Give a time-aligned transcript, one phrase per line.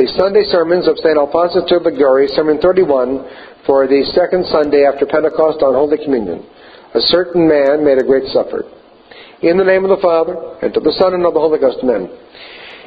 [0.00, 1.12] the Sunday sermons of St.
[1.12, 6.40] Alphonsus Liguori, Sermon 31, for the second Sunday after Pentecost on Holy Communion.
[6.96, 8.64] A certain man made a great supper.
[9.44, 11.84] In the name of the Father, and of the Son, and of the Holy Ghost,
[11.84, 12.08] amen.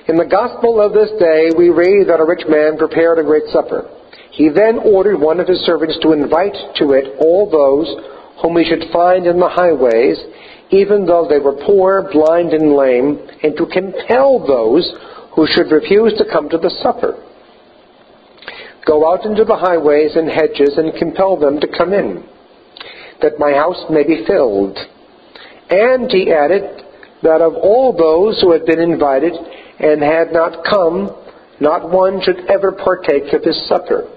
[0.09, 3.45] In the Gospel of this day, we read that a rich man prepared a great
[3.53, 3.85] supper.
[4.33, 7.93] He then ordered one of his servants to invite to it all those
[8.41, 10.17] whom he should find in the highways,
[10.73, 14.89] even though they were poor, blind, and lame, and to compel those
[15.35, 17.17] who should refuse to come to the supper.
[18.85, 22.23] Go out into the highways and hedges and compel them to come in,
[23.21, 24.77] that my house may be filled.
[25.69, 26.83] And he added
[27.23, 29.33] that of all those who had been invited
[29.79, 31.09] and had not come,
[31.59, 34.09] not one should ever partake of his supper.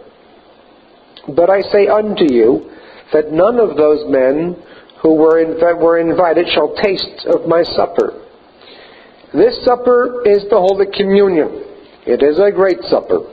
[1.35, 2.71] But I say unto you
[3.13, 4.57] that none of those men
[5.03, 5.43] who were,
[5.77, 8.26] were invited shall taste of my supper.
[9.35, 11.65] This supper is the Holy Communion.
[12.07, 13.27] It is a great supper,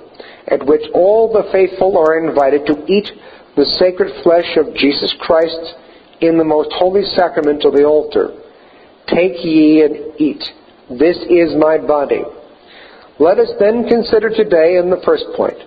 [0.47, 3.09] at which all the faithful are invited to eat
[3.55, 5.75] the sacred flesh of Jesus Christ
[6.21, 8.33] in the most holy sacrament of the altar.
[9.07, 10.41] Take ye and eat.
[10.89, 12.23] This is my body.
[13.19, 15.57] Let us then consider today in the first point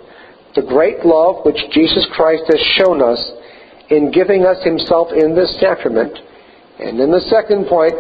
[0.56, 3.22] the great love which Jesus Christ has shown us
[3.90, 6.18] in giving us himself in this sacrament,
[6.80, 7.94] and in the second point,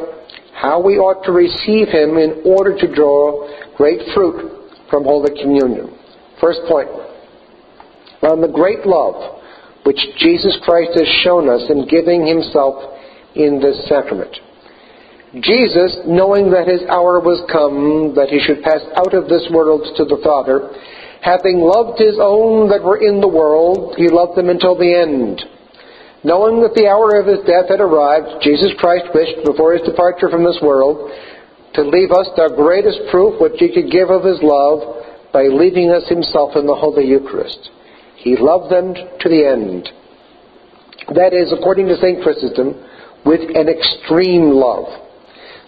[0.56, 3.44] how we ought to receive him in order to draw
[3.76, 5.92] great fruit from Holy Communion.
[6.40, 6.88] First point,
[8.22, 9.36] on the great love
[9.84, 12.74] which Jesus Christ has shown us in giving himself
[13.36, 14.34] in this sacrament.
[15.44, 19.84] Jesus, knowing that his hour was come, that he should pass out of this world
[19.96, 20.72] to the Father,
[21.20, 25.44] having loved his own that were in the world, he loved them until the end.
[26.26, 30.26] Knowing that the hour of his death had arrived, Jesus Christ wished, before his departure
[30.26, 31.06] from this world,
[31.78, 35.94] to leave us the greatest proof which he could give of his love by leaving
[35.94, 37.70] us himself in the Holy Eucharist.
[38.18, 39.86] He loved them to the end.
[41.14, 42.18] That is, according to St.
[42.18, 42.74] Chrysostom,
[43.22, 44.90] with an extreme love.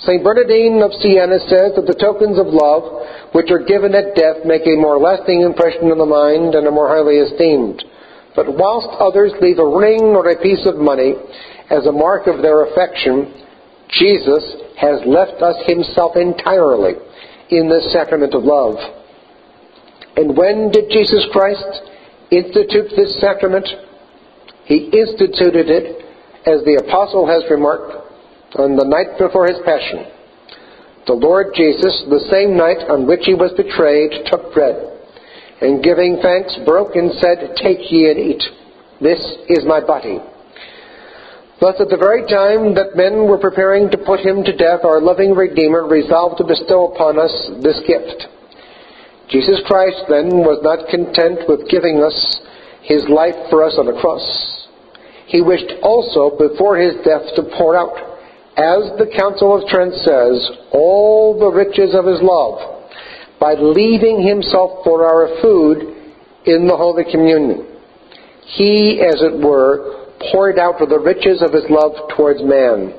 [0.03, 0.27] St.
[0.27, 4.67] Bernardine of Siena says that the tokens of love which are given at death make
[4.67, 7.87] a more lasting impression on the mind and are more highly esteemed.
[8.39, 11.11] But whilst others leave a ring or a piece of money
[11.75, 13.35] as a mark of their affection,
[13.91, 16.95] Jesus has left us himself entirely
[17.51, 18.79] in this sacrament of love.
[20.15, 21.67] And when did Jesus Christ
[22.31, 23.67] institute this sacrament?
[24.67, 26.07] He instituted it,
[26.47, 27.91] as the apostle has remarked,
[28.55, 30.07] on the night before his passion.
[31.09, 34.98] The Lord Jesus, the same night on which he was betrayed, took bread
[35.61, 38.43] and giving thanks broke and said, Take ye and eat.
[39.01, 40.19] This is my body.
[41.61, 45.01] Thus, at the very time that men were preparing to put him to death, our
[45.01, 48.31] loving Redeemer resolved to bestow upon us this gift.
[49.29, 52.15] Jesus Christ, then, was not content with giving us
[52.83, 54.23] his life for us on the cross.
[55.27, 57.99] He wished also, before his death, to pour out,
[58.57, 60.39] as the Council of Trent says,
[60.71, 62.78] all the riches of his love
[63.41, 65.95] by leaving himself for our food
[66.45, 67.67] in the Holy Communion.
[68.57, 72.95] He, as it were, poured out the riches of his love towards man.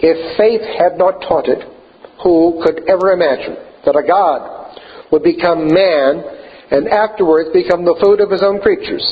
[0.00, 1.60] If faith had not taught it,
[2.22, 4.78] who could ever imagine that a God
[5.12, 6.24] would become man
[6.70, 9.04] and afterwards become the food of his own creatures?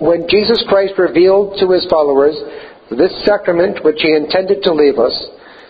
[0.00, 2.36] When Jesus Christ revealed to his followers
[2.90, 5.16] this sacrament which he intended to leave us,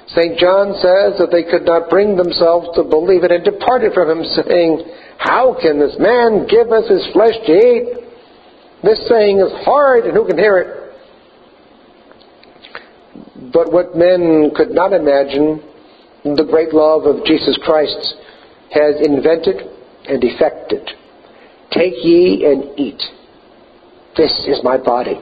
[0.09, 0.39] St.
[0.39, 4.25] John says that they could not bring themselves to believe it and departed from him,
[4.25, 4.85] saying,
[5.19, 8.09] How can this man give us his flesh to eat?
[8.83, 10.79] This saying is hard, and who can hear it?
[13.53, 15.61] But what men could not imagine,
[16.25, 18.15] the great love of Jesus Christ
[18.73, 19.57] has invented
[20.09, 20.89] and effected.
[21.71, 23.03] Take ye and eat.
[24.17, 25.21] This is my body.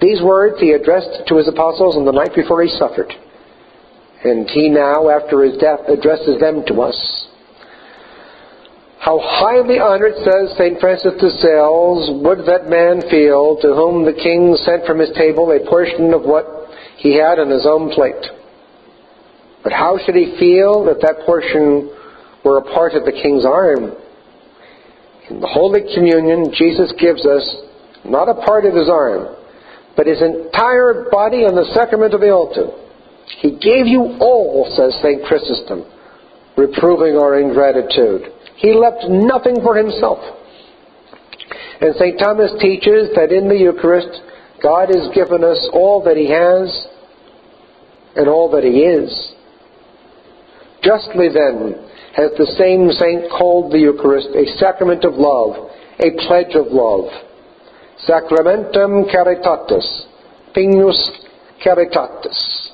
[0.00, 3.12] These words he addressed to his apostles on the night before he suffered.
[4.24, 7.28] And he now, after his death, addresses them to us.
[8.98, 10.80] How highly honored, says St.
[10.80, 15.50] Francis de Sales, would that man feel to whom the king sent from his table
[15.50, 16.68] a portion of what
[16.98, 18.26] he had on his own plate.
[19.62, 21.90] But how should he feel that that portion
[22.44, 23.94] were a part of the king's arm?
[25.30, 27.44] In the Holy Communion, Jesus gives us
[28.04, 29.36] not a part of his arm,
[29.98, 32.70] but his entire body on the sacrament of the altar.
[33.42, 35.26] He gave you all, says St.
[35.26, 35.82] Chrysostom,
[36.56, 38.30] reproving our ingratitude.
[38.62, 40.22] He left nothing for himself.
[41.82, 42.14] And St.
[42.14, 44.22] Thomas teaches that in the Eucharist,
[44.62, 46.70] God has given us all that he has
[48.14, 49.10] and all that he is.
[50.86, 51.74] Justly then
[52.14, 57.10] has the same saint called the Eucharist a sacrament of love, a pledge of love.
[58.06, 60.06] Sacramentum caritatis,
[60.54, 60.98] pignus
[61.64, 62.70] caritatis.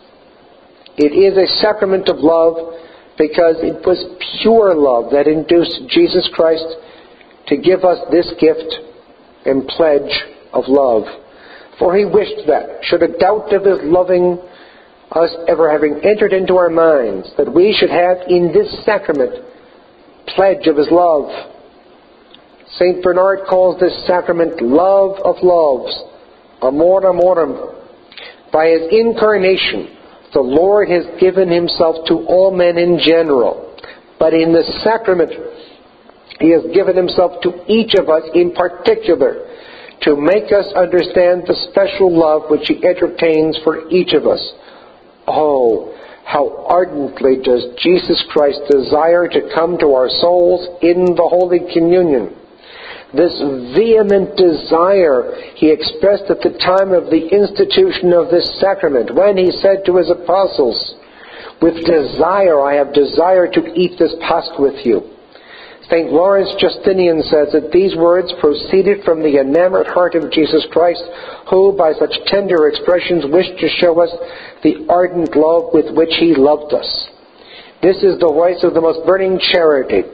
[0.97, 2.75] It is a sacrament of love
[3.19, 4.05] because it was
[4.43, 6.67] pure love that induced Jesus Christ
[7.49, 8.75] to give us this gift
[9.47, 11.05] and pledge of love.
[11.79, 14.39] For he wished that, should a doubt of his loving
[15.11, 19.45] us ever having entered into our minds, that we should have in this sacrament
[20.29, 21.29] pledge of his love.
[22.79, 23.03] St.
[23.03, 25.95] Bernard calls this sacrament love of loves,
[26.63, 27.75] amor amorum.
[28.53, 29.97] By his incarnation,
[30.33, 33.77] the Lord has given himself to all men in general.
[34.19, 35.31] But in the sacrament,
[36.41, 39.47] he has given himself to each of us in particular
[40.03, 44.43] to make us understand the special love which he entertains for each of us.
[45.27, 45.95] Oh,
[46.25, 52.35] how ardently does Jesus Christ desire to come to our souls in the Holy Communion.
[53.13, 53.35] This
[53.77, 59.53] vehement desire he expressed at the time of the institution of this sacrament when he
[59.61, 60.95] said to his apostles,
[61.61, 65.15] With desire I have desired to eat this Pasch with you.
[65.91, 66.11] St.
[66.11, 71.05] Lawrence Justinian says that these words proceeded from the enamored heart of Jesus Christ,
[71.51, 74.11] who, by such tender expressions, wished to show us
[74.63, 76.89] the ardent love with which he loved us.
[77.83, 80.09] This is the voice of the most burning charity.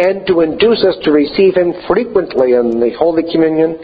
[0.00, 3.76] And to induce us to receive him frequently in the Holy Communion,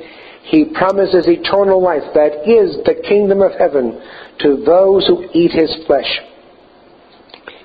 [0.45, 4.01] he promises eternal life, that is, the kingdom of heaven,
[4.41, 6.09] to those who eat his flesh.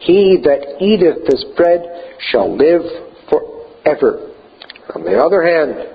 [0.02, 1.80] He that eateth this bread
[2.20, 2.82] shall live
[3.86, 4.34] ever.
[4.96, 5.88] On the other hand,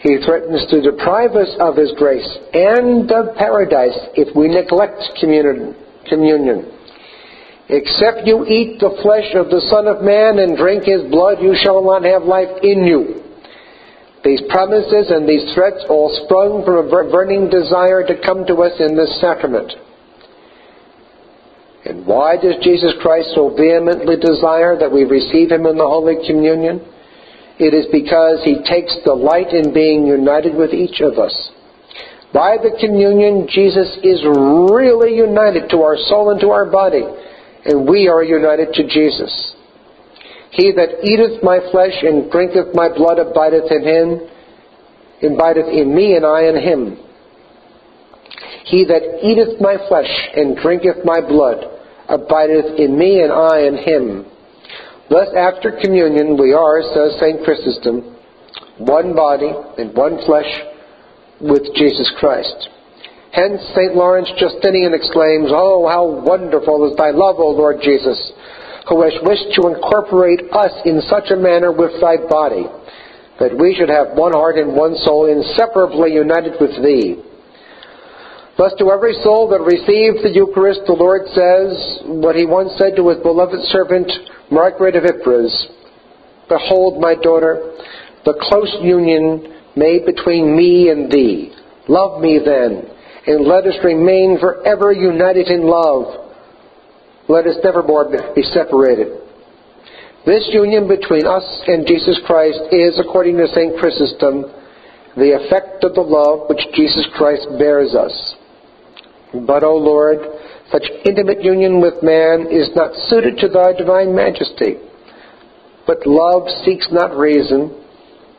[0.00, 6.75] he threatens to deprive us of his grace and of paradise if we neglect communion.
[7.68, 11.54] Except you eat the flesh of the Son of Man and drink his blood, you
[11.58, 13.22] shall not have life in you.
[14.22, 18.74] These promises and these threats all sprung from a burning desire to come to us
[18.78, 19.72] in this sacrament.
[21.86, 26.18] And why does Jesus Christ so vehemently desire that we receive him in the Holy
[26.26, 26.82] Communion?
[27.58, 31.34] It is because he takes delight in being united with each of us.
[32.34, 37.06] By the communion, Jesus is really united to our soul and to our body,
[37.68, 39.54] and we are united to Jesus.
[40.50, 44.08] He that eateth my flesh and drinketh my blood abideth in him,
[45.22, 46.96] abideth in me, and I in him.
[48.64, 51.64] He that eateth my flesh and drinketh my blood
[52.08, 54.26] abideth in me, and I in him.
[55.10, 57.44] Thus, after communion, we are, says St.
[57.44, 58.16] Chrysostom,
[58.78, 60.50] one body and one flesh
[61.40, 62.70] with Jesus Christ.
[63.32, 63.94] Hence, St.
[63.94, 68.16] Lawrence Justinian exclaims, Oh, how wonderful is thy love, O Lord Jesus,
[68.88, 72.64] who hast wished to incorporate us in such a manner with thy body,
[73.38, 77.20] that we should have one heart and one soul inseparably united with thee.
[78.56, 82.96] Thus, to every soul that receives the Eucharist, the Lord says what he once said
[82.96, 84.10] to his beloved servant,
[84.50, 85.52] Margaret of Ypres
[86.48, 87.74] Behold, my daughter,
[88.24, 91.52] the close union made between me and thee.
[91.88, 92.88] Love me then,
[93.26, 96.30] and let us remain forever united in love.
[97.28, 99.18] Let us nevermore be separated.
[100.24, 103.78] This union between us and Jesus Christ is, according to St.
[103.78, 104.42] Chrysostom,
[105.16, 108.34] the effect of the love which Jesus Christ bears us.
[109.46, 110.18] But, O Lord,
[110.70, 114.76] such intimate union with man is not suited to thy divine majesty.
[115.86, 117.82] But love seeks not reason.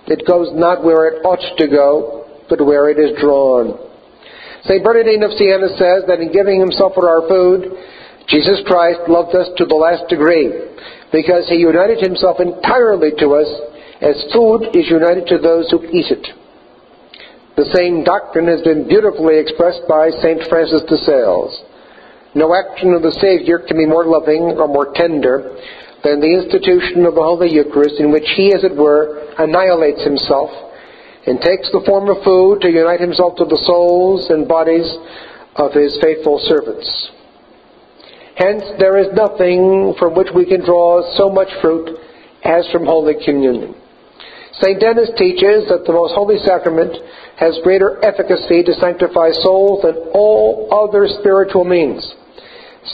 [0.07, 3.86] It goes not where it ought to go, but where it is drawn.
[4.67, 4.83] St.
[4.83, 7.71] Bernardine of Siena says that in giving himself for our food,
[8.27, 10.51] Jesus Christ loved us to the last degree,
[11.15, 13.47] because he united himself entirely to us
[14.03, 16.27] as food is united to those who eat it.
[17.55, 20.43] The same doctrine has been beautifully expressed by St.
[20.51, 21.63] Francis de Sales.
[22.35, 25.55] No action of the Savior can be more loving or more tender
[26.03, 30.51] than the institution of the Holy Eucharist, in which he, as it were, annihilates himself
[31.27, 34.87] and takes the form of food to unite himself to the souls and bodies
[35.59, 36.87] of his faithful servants.
[38.37, 41.99] Hence, there is nothing from which we can draw so much fruit
[42.45, 43.75] as from Holy Communion.
[44.61, 44.79] St.
[44.79, 46.95] Denis teaches that the most holy sacrament
[47.37, 52.01] has greater efficacy to sanctify souls than all other spiritual means.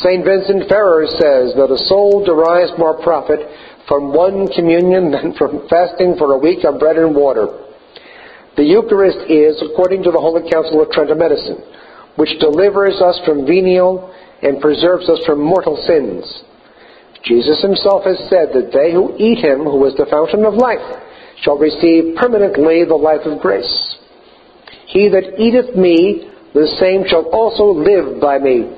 [0.01, 0.25] St.
[0.25, 3.39] Vincent Ferrer says that a soul derives more profit
[3.87, 7.47] from one communion than from fasting for a week on bread and water.
[8.55, 11.57] The Eucharist is, according to the Holy Council of Trento Medicine,
[12.15, 16.43] which delivers us from venial and preserves us from mortal sins.
[17.23, 20.83] Jesus himself has said that they who eat him, who is the fountain of life,
[21.41, 23.95] shall receive permanently the life of grace.
[24.87, 28.69] He that eateth me, the same shall also live by me.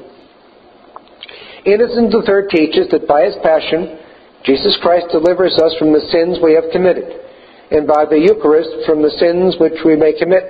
[1.65, 3.99] Innocent III teaches that by his passion,
[4.45, 7.24] Jesus Christ delivers us from the sins we have committed,
[7.71, 10.43] and by the Eucharist from the sins which we may commit.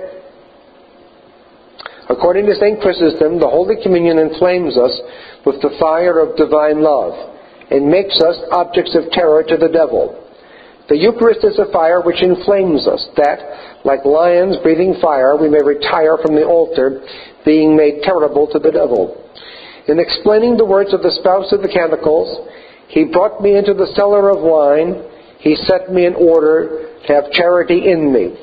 [2.08, 2.80] According to St.
[2.80, 4.94] Chrysostom, the Holy Communion inflames us
[5.44, 7.14] with the fire of divine love
[7.70, 10.22] and makes us objects of terror to the devil.
[10.88, 15.62] The Eucharist is a fire which inflames us, that, like lions breathing fire, we may
[15.62, 17.02] retire from the altar,
[17.44, 19.18] being made terrible to the devil.
[19.88, 22.48] In explaining the words of the spouse of the Canticles,
[22.86, 25.02] he brought me into the cellar of wine.
[25.46, 28.34] He set me in order to have charity in me.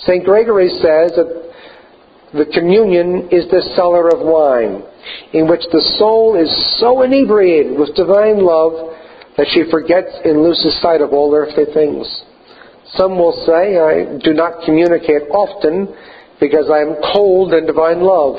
[0.00, 0.24] St.
[0.24, 1.52] Gregory says that
[2.34, 4.82] the communion is the cellar of wine,
[5.34, 8.90] in which the soul is so inebriated with divine love
[9.36, 12.02] that she forgets and loses sight of all earthly things.
[12.96, 15.94] Some will say, I do not communicate often
[16.40, 18.34] because I am cold in divine love.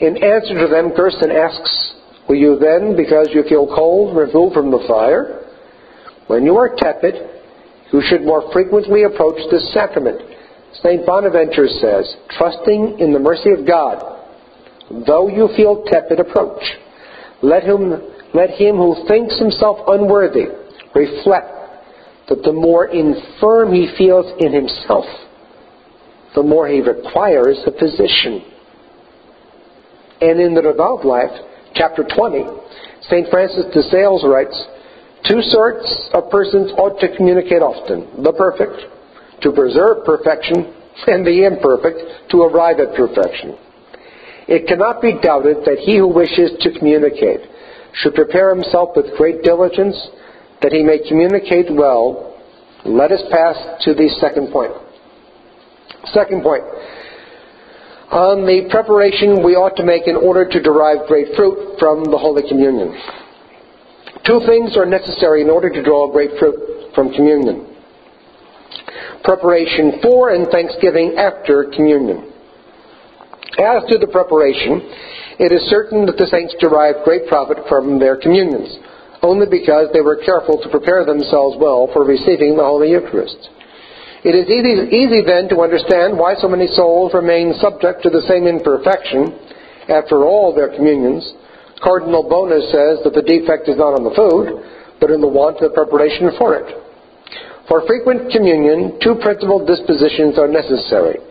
[0.00, 1.87] In answer to them, Gerson asks,
[2.28, 5.46] Will you then, because you feel cold, remove from the fire?
[6.26, 7.14] When you are tepid,
[7.92, 10.20] you should more frequently approach this sacrament.
[10.74, 11.06] St.
[11.06, 14.04] Bonaventure says, trusting in the mercy of God,
[15.06, 16.62] though you feel tepid, approach.
[17.42, 17.90] Let him,
[18.34, 20.46] let him who thinks himself unworthy
[20.94, 21.48] reflect
[22.28, 25.06] that the more infirm he feels in himself,
[26.34, 28.44] the more he requires a physician.
[30.20, 32.44] And in the devout life, chapter 20,
[33.02, 33.28] St.
[33.30, 34.56] Francis de Sales writes,
[35.28, 38.80] Two sorts of persons ought to communicate often the perfect,
[39.42, 40.74] to preserve perfection,
[41.06, 43.56] and the imperfect, to arrive at perfection.
[44.48, 47.40] It cannot be doubted that he who wishes to communicate
[47.94, 49.96] should prepare himself with great diligence
[50.62, 52.40] that he may communicate well.
[52.84, 54.72] Let us pass to the second point.
[56.14, 56.64] Second point
[58.10, 62.18] on the preparation we ought to make in order to derive great fruit from the
[62.18, 62.96] Holy Communion.
[64.24, 67.68] Two things are necessary in order to draw great fruit from communion
[69.24, 72.32] preparation for and thanksgiving after communion.
[73.58, 74.80] As to the preparation,
[75.38, 78.78] it is certain that the saints derived great profit from their communions,
[79.22, 83.50] only because they were careful to prepare themselves well for receiving the Holy Eucharist.
[84.24, 88.22] It is easy, easy then to understand why so many souls remain subject to the
[88.26, 89.30] same imperfection
[89.86, 91.22] after all their communions.
[91.78, 94.58] Cardinal Bonus says that the defect is not on the food,
[94.98, 96.66] but in the want of preparation for it.
[97.68, 101.22] For frequent communion, two principal dispositions are necessary.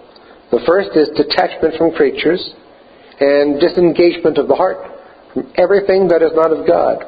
[0.52, 2.40] The first is detachment from creatures
[3.20, 4.78] and disengagement of the heart
[5.34, 7.04] from everything that is not of God.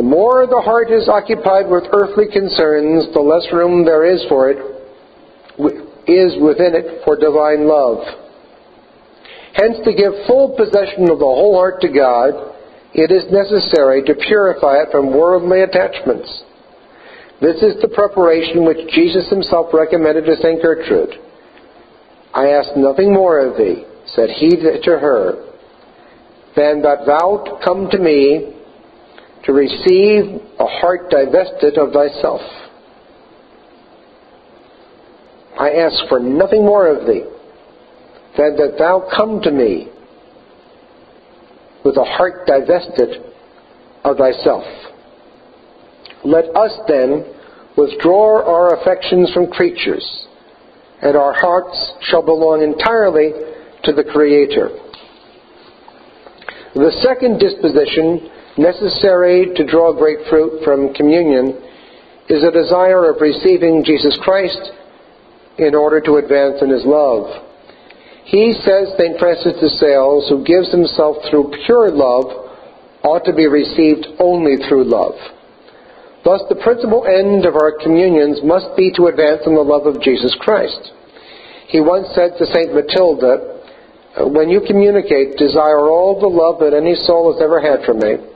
[0.00, 4.48] The more the heart is occupied with earthly concerns, the less room there is for
[4.48, 4.56] it,
[6.08, 8.00] is within it for divine love.
[9.52, 12.32] Hence, to give full possession of the whole heart to God,
[12.96, 16.32] it is necessary to purify it from worldly attachments.
[17.44, 20.64] This is the preparation which Jesus himself recommended to St.
[20.64, 21.12] Gertrude.
[22.32, 23.84] I ask nothing more of thee,
[24.16, 25.44] said he to her,
[26.56, 28.56] than that thou come to me
[29.50, 32.40] to receive a heart divested of thyself.
[35.58, 37.24] I ask for nothing more of thee
[38.38, 39.88] than that thou come to me
[41.84, 43.24] with a heart divested
[44.04, 44.64] of thyself.
[46.24, 47.24] Let us then
[47.76, 50.28] withdraw our affections from creatures,
[51.02, 53.32] and our hearts shall belong entirely
[53.82, 54.68] to the Creator.
[56.74, 58.30] The second disposition
[58.60, 61.56] necessary to draw great fruit from communion
[62.28, 64.60] is a desire of receiving Jesus Christ
[65.58, 67.26] in order to advance in his love.
[68.24, 69.18] He says, St.
[69.18, 72.52] Francis de Sales, who gives himself through pure love
[73.02, 75.16] ought to be received only through love.
[76.22, 80.02] Thus, the principal end of our communions must be to advance in the love of
[80.02, 80.92] Jesus Christ.
[81.68, 82.74] He once said to St.
[82.74, 87.98] Matilda, When you communicate, desire all the love that any soul has ever had from
[87.98, 88.29] me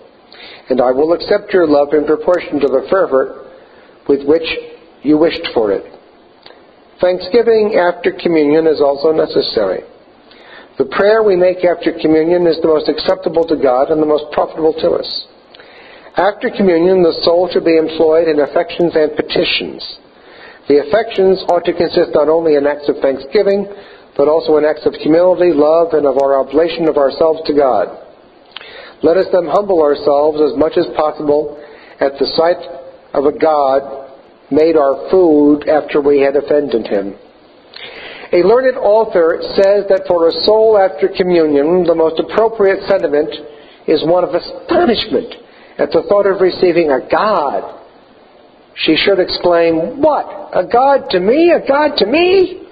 [0.71, 3.51] and I will accept your love in proportion to the fervor
[4.09, 4.47] with which
[5.03, 5.85] you wished for it.
[7.01, 9.83] Thanksgiving after communion is also necessary.
[10.79, 14.33] The prayer we make after communion is the most acceptable to God and the most
[14.33, 15.27] profitable to us.
[16.17, 19.83] After communion, the soul should be employed in affections and petitions.
[20.69, 23.67] The affections ought to consist not only in acts of thanksgiving,
[24.17, 28.04] but also in acts of humility, love, and of our oblation of ourselves to God.
[29.05, 31.61] Let us then humble ourselves as much as possible
[32.01, 32.57] at the sight
[33.13, 34.09] of a God
[34.51, 37.13] made our food after we had offended him.
[38.33, 43.29] A learned author says that for a soul after communion, the most appropriate sentiment
[43.87, 45.35] is one of astonishment
[45.77, 47.85] at the thought of receiving a God.
[48.75, 50.25] She should exclaim, What?
[50.57, 51.53] A God to me?
[51.53, 52.67] A God to me?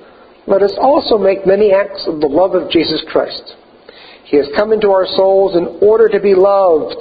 [0.46, 3.54] Let us also make many acts of the love of Jesus Christ.
[4.32, 6.96] He has come into our souls in order to be loved.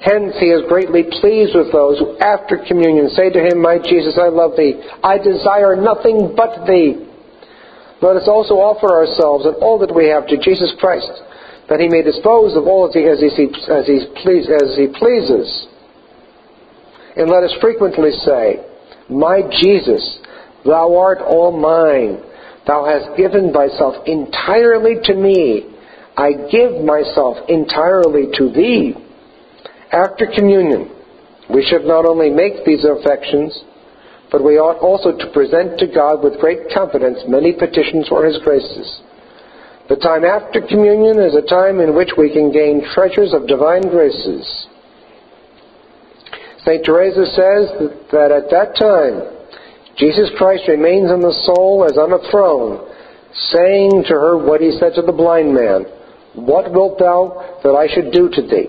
[0.00, 4.16] Hence, he is greatly pleased with those who, after communion, say to him, My Jesus,
[4.16, 4.80] I love thee.
[5.04, 6.96] I desire nothing but thee.
[8.00, 11.12] Let us also offer ourselves and all that we have to Jesus Christ,
[11.68, 13.28] that he may dispose of all as he, as he,
[13.68, 15.68] as he, please, as he pleases.
[17.20, 18.64] And let us frequently say,
[19.12, 20.00] My Jesus,
[20.64, 22.24] thou art all mine.
[22.66, 25.71] Thou hast given thyself entirely to me.
[26.16, 28.94] I give myself entirely to thee.
[29.92, 30.90] After communion,
[31.48, 33.64] we should not only make these affections,
[34.30, 38.38] but we ought also to present to God with great confidence many petitions for His
[38.44, 39.00] graces.
[39.88, 43.82] The time after communion is a time in which we can gain treasures of divine
[43.82, 44.44] graces.
[46.64, 46.84] St.
[46.84, 47.64] Teresa says
[48.12, 49.28] that at that time,
[49.98, 52.88] Jesus Christ remains in the soul as on a throne,
[53.52, 55.84] saying to her what he said to the blind man,
[56.34, 58.68] What wilt thou that I should do to thee?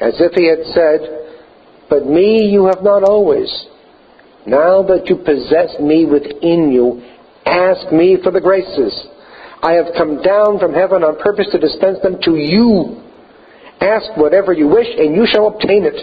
[0.00, 3.48] As if he had said, But me you have not always
[4.46, 7.00] now that you possess me within you,
[7.46, 8.92] ask me for the graces.
[9.62, 13.00] I have come down from heaven on purpose to dispense them to you.
[13.80, 15.96] Ask whatever you wish, and you shall obtain it.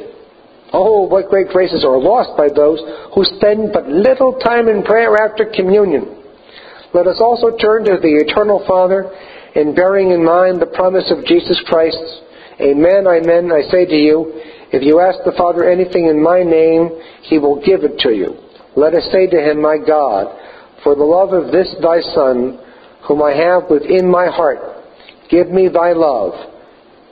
[0.73, 2.79] Oh, what great graces are lost by those
[3.13, 6.17] who spend but little time in prayer after communion.
[6.93, 9.11] Let us also turn to the Eternal Father,
[9.55, 11.99] and bearing in mind the promise of Jesus Christ,
[12.59, 14.39] Amen, amen, I say to you,
[14.71, 16.89] if you ask the Father anything in my name,
[17.23, 18.37] he will give it to you.
[18.75, 20.31] Let us say to him, My God,
[20.83, 22.59] for the love of this thy Son,
[23.07, 24.59] whom I have within my heart,
[25.29, 26.33] give me thy love.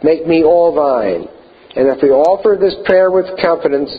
[0.04, 1.28] Make me all thine.
[1.76, 3.92] And if we offer this prayer with confidence,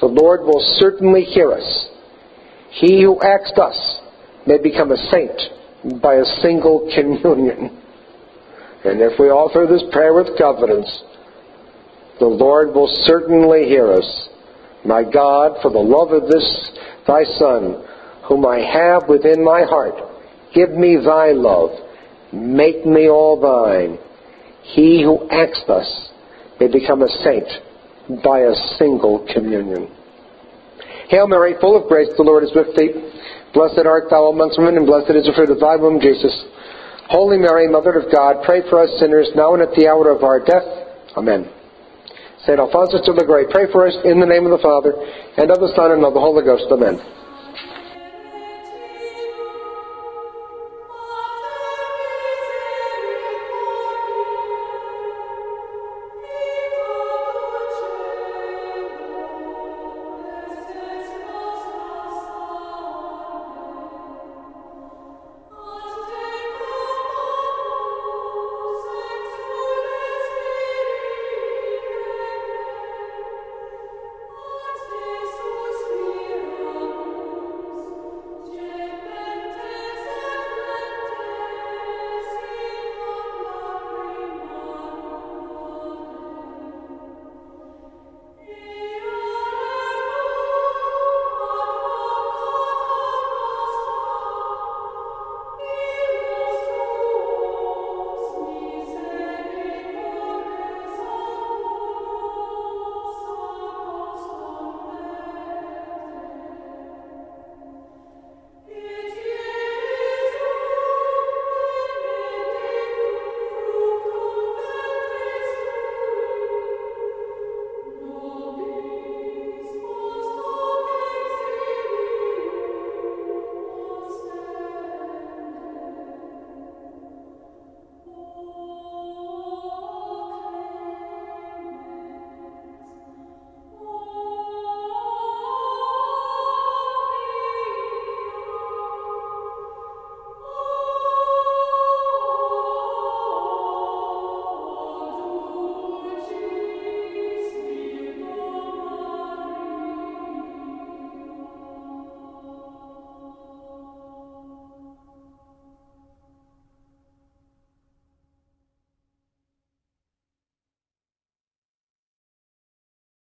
[0.00, 1.88] the Lord will certainly hear us.
[2.70, 4.00] He who acts thus
[4.46, 7.82] may become a saint by a single communion.
[8.84, 10.86] And if we offer this prayer with confidence,
[12.20, 14.28] the Lord will certainly hear us.
[14.84, 16.70] My God, for the love of this
[17.06, 17.84] thy Son,
[18.28, 19.94] whom I have within my heart,
[20.54, 21.70] give me thy love.
[22.32, 23.98] Make me all thine.
[24.62, 26.10] He who acts thus
[26.60, 27.48] may become a saint
[28.22, 29.88] by a single communion.
[31.08, 32.92] Hail Mary, full of grace, the Lord is with thee.
[33.54, 36.32] Blessed art thou amongst women, and blessed is the fruit of thy womb, Jesus.
[37.08, 40.22] Holy Mary, Mother of God, pray for us sinners, now and at the hour of
[40.22, 40.64] our death.
[41.16, 41.48] Amen.
[42.44, 42.58] St.
[42.60, 44.92] Alphonsus de Liguori, pray for us in the name of the Father,
[45.36, 46.68] and of the Son, and of the Holy Ghost.
[46.70, 47.00] Amen.